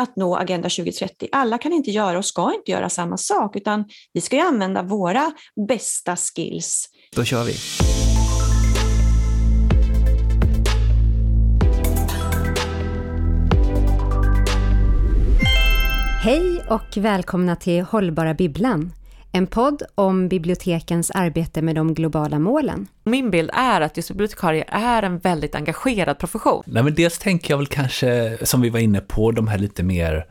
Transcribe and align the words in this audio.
att 0.00 0.16
nå 0.16 0.36
Agenda 0.36 0.68
2030. 0.68 1.28
Alla 1.32 1.58
kan 1.58 1.72
inte 1.72 1.90
göra 1.90 2.18
och 2.18 2.24
ska 2.24 2.54
inte 2.54 2.70
göra 2.70 2.88
samma 2.88 3.16
sak, 3.16 3.56
utan 3.56 3.84
vi 4.12 4.20
ska 4.20 4.36
ju 4.36 4.42
använda 4.42 4.82
våra 4.82 5.32
bästa 5.68 6.16
skills. 6.16 6.88
Då 7.16 7.24
kör 7.24 7.44
vi. 7.44 7.54
Hej 16.22 16.64
och 16.68 16.96
välkomna 16.96 17.56
till 17.56 17.82
Hållbara 17.82 18.34
Bibblan. 18.34 18.92
En 19.32 19.46
podd 19.46 19.82
om 19.94 20.28
bibliotekens 20.28 21.10
arbete 21.10 21.62
med 21.62 21.74
de 21.74 21.94
globala 21.94 22.38
målen. 22.38 22.86
Min 23.04 23.30
bild 23.30 23.50
är 23.52 23.80
att 23.80 23.96
just 23.96 24.08
bibliotekarier 24.08 24.64
är 24.68 25.02
en 25.02 25.18
väldigt 25.18 25.54
engagerad 25.54 26.18
profession. 26.18 26.62
Nej, 26.66 26.82
men 26.82 26.94
dels 26.94 27.18
tänker 27.18 27.52
jag 27.52 27.58
väl 27.58 27.66
kanske, 27.66 28.38
som 28.42 28.60
vi 28.60 28.70
var 28.70 28.80
inne 28.80 29.00
på, 29.00 29.30
de 29.30 29.48
här 29.48 29.58
lite 29.58 29.82
mer 29.82 30.26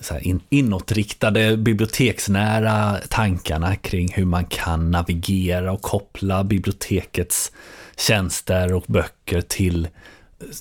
så 0.00 0.14
här 0.14 0.22
inåtriktade, 0.48 1.56
biblioteksnära 1.56 2.98
tankarna 3.08 3.76
kring 3.76 4.12
hur 4.12 4.24
man 4.24 4.44
kan 4.44 4.90
navigera 4.90 5.72
och 5.72 5.82
koppla 5.82 6.44
bibliotekets 6.44 7.52
tjänster 7.96 8.72
och 8.72 8.84
böcker 8.86 9.40
till 9.40 9.88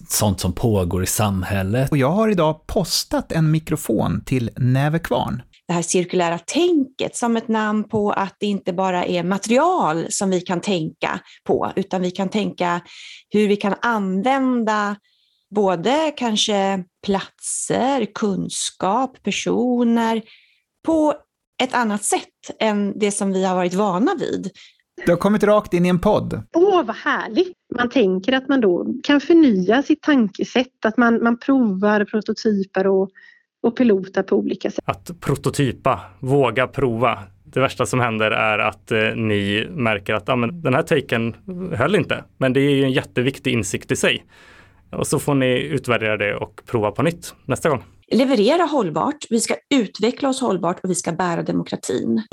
sånt 0.07 0.39
som 0.39 0.53
pågår 0.53 1.03
i 1.03 1.05
samhället. 1.05 1.91
Och 1.91 1.97
jag 1.97 2.11
har 2.11 2.29
idag 2.29 2.67
postat 2.67 3.31
en 3.31 3.51
mikrofon 3.51 4.21
till 4.25 4.49
Nävekvarn. 4.55 5.41
Det 5.67 5.73
här 5.73 5.81
cirkulära 5.81 6.39
tänket 6.39 7.15
som 7.15 7.37
ett 7.37 7.47
namn 7.47 7.83
på 7.83 8.11
att 8.11 8.35
det 8.39 8.45
inte 8.45 8.73
bara 8.73 9.05
är 9.05 9.23
material 9.23 10.05
som 10.09 10.29
vi 10.29 10.41
kan 10.41 10.61
tänka 10.61 11.19
på, 11.43 11.71
utan 11.75 12.01
vi 12.01 12.11
kan 12.11 12.29
tänka 12.29 12.81
hur 13.29 13.47
vi 13.47 13.55
kan 13.55 13.75
använda 13.81 14.95
både 15.55 16.13
kanske 16.17 16.83
platser, 17.05 18.05
kunskap, 18.05 19.23
personer 19.23 20.21
på 20.85 21.13
ett 21.63 21.73
annat 21.73 22.03
sätt 22.03 22.59
än 22.59 22.99
det 22.99 23.11
som 23.11 23.33
vi 23.33 23.43
har 23.43 23.55
varit 23.55 23.73
vana 23.73 24.11
vid. 24.19 24.49
Du 25.05 25.11
har 25.11 25.17
kommit 25.17 25.43
rakt 25.43 25.73
in 25.73 25.85
i 25.85 25.89
en 25.89 25.99
podd. 25.99 26.43
Åh, 26.55 26.83
vad 26.83 26.95
härligt! 26.95 27.57
Man 27.75 27.89
tänker 27.89 28.33
att 28.33 28.49
man 28.49 28.61
då 28.61 28.93
kan 29.03 29.21
förnya 29.21 29.83
sitt 29.83 30.01
tankesätt, 30.01 30.85
att 30.85 30.97
man, 30.97 31.23
man 31.23 31.39
provar, 31.39 32.05
prototyper 32.05 32.87
och, 32.87 33.09
och 33.63 33.77
pilotar 33.77 34.23
på 34.23 34.35
olika 34.35 34.71
sätt. 34.71 34.83
Att 34.85 35.11
prototypa, 35.19 35.99
våga 36.19 36.67
prova. 36.67 37.19
Det 37.43 37.59
värsta 37.59 37.85
som 37.85 37.99
händer 37.99 38.31
är 38.31 38.59
att 38.59 38.91
eh, 38.91 38.99
ni 39.15 39.67
märker 39.71 40.13
att 40.13 40.29
ah, 40.29 40.35
men 40.35 40.61
den 40.61 40.73
här 40.73 40.81
taken 40.81 41.35
höll 41.73 41.95
inte. 41.95 42.23
Men 42.37 42.53
det 42.53 42.59
är 42.59 42.71
ju 42.71 42.83
en 42.83 42.91
jätteviktig 42.91 43.53
insikt 43.53 43.91
i 43.91 43.95
sig. 43.95 44.25
Och 44.89 45.07
så 45.07 45.19
får 45.19 45.35
ni 45.35 45.59
utvärdera 45.59 46.17
det 46.17 46.35
och 46.35 46.61
prova 46.65 46.91
på 46.91 47.03
nytt 47.03 47.33
nästa 47.45 47.69
gång. 47.69 47.83
Leverera 48.11 48.63
hållbart, 48.63 49.25
vi 49.29 49.39
ska 49.39 49.55
utveckla 49.75 50.29
oss 50.29 50.41
hållbart 50.41 50.79
och 50.83 50.89
vi 50.89 50.95
ska 50.95 51.11
bära 51.11 51.43
demokratin. 51.43 52.23